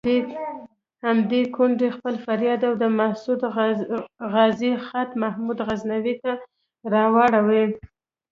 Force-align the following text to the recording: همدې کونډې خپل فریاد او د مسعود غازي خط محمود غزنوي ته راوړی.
همدې 1.05 1.41
کونډې 1.55 1.89
خپل 1.97 2.15
فریاد 2.25 2.61
او 2.67 2.73
د 2.81 2.83
مسعود 2.99 3.41
غازي 4.33 4.71
خط 4.87 5.09
محمود 5.23 5.57
غزنوي 5.67 6.15
ته 6.23 6.31
راوړی. 6.93 7.63